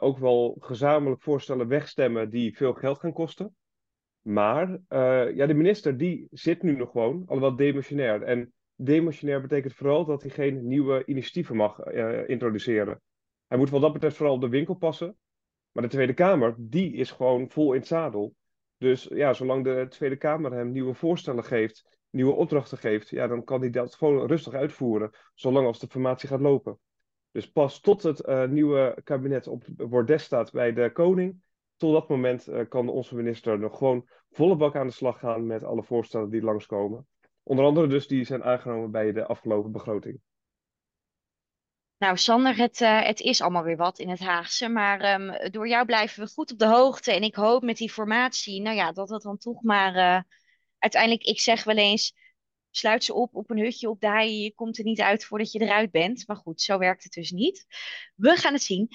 [0.01, 3.55] ook wel gezamenlijk voorstellen wegstemmen die veel geld gaan kosten.
[4.23, 4.79] Maar
[5.35, 8.23] ja, de minister die zit nu nog gewoon, alhoewel demissionair.
[8.23, 13.01] En demissionair betekent vooral dat hij geen nieuwe initiatieven mag uh, introduceren.
[13.47, 15.17] Hij moet wat dat betreft vooral op de winkel passen.
[15.73, 18.35] Maar de Tweede Kamer, die is gewoon vol in het zadel.
[18.77, 23.45] Dus ja, zolang de Tweede Kamer hem nieuwe voorstellen geeft, nieuwe opdrachten geeft, ja, dan
[23.45, 26.79] kan hij dat gewoon rustig uitvoeren, zolang als de formatie gaat lopen.
[27.31, 31.43] Dus pas tot het uh, nieuwe kabinet op bordes staat bij de koning,
[31.77, 35.47] tot dat moment uh, kan onze minister nog gewoon volle bak aan de slag gaan
[35.47, 37.07] met alle voorstellen die langskomen.
[37.49, 40.21] Onder andere dus die zijn aangenomen bij de afgelopen begroting.
[41.99, 45.69] Nou, Sander, het, uh, het is allemaal weer wat in het Haagse, maar um, door
[45.69, 47.13] jou blijven we goed op de hoogte.
[47.13, 50.25] En ik hoop met die formatie, nou ja, dat dat dan toch maar
[50.79, 52.15] uiteindelijk, ik zeg wel eens,
[52.71, 54.43] sluit ze op op een hutje op hei.
[54.43, 56.27] Je komt er niet uit voordat je eruit bent.
[56.27, 57.67] Maar goed, zo werkt het dus niet.
[58.15, 58.89] We gaan het zien.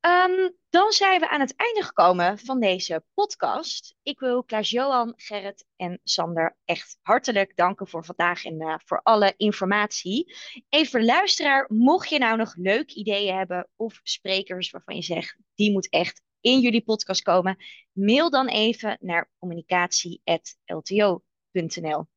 [0.00, 3.94] Ehm, dan zijn we aan het einde gekomen van deze podcast.
[4.02, 9.34] Ik wil Klaas-Johan, Gerrit en Sander echt hartelijk danken voor vandaag en eh, voor alle
[9.36, 10.36] informatie.
[10.68, 15.72] Even luisteraar, mocht je nou nog leuke ideeën hebben of sprekers waarvan je zegt, die
[15.72, 17.56] moet echt in jullie podcast komen,
[17.92, 22.08] mail dan even naar communicatie.lto.nl.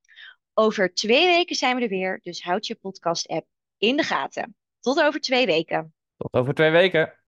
[0.54, 4.56] Over twee weken zijn we er weer, dus houd je podcast-app in de gaten.
[4.80, 5.94] Tot over twee weken.
[6.18, 7.21] Tot over twee weken.